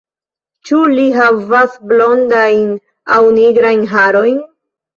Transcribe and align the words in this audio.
Ĉu 0.69 0.79
li 0.93 1.03
havas 1.17 1.75
blondajn 1.93 2.73
aŭ 3.19 3.23
nigrajn 3.39 3.87
harojn? 3.95 4.45